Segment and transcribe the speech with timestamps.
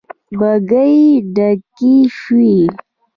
[0.39, 0.97] بګۍ
[1.35, 2.55] ډکې شوې.